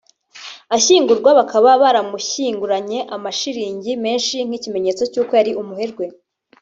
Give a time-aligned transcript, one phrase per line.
[0.75, 6.05] Ashyingurwa bakaba baramushyinguranye amashiringi menshi nk’ikimenyetso cyuko yari umuherwe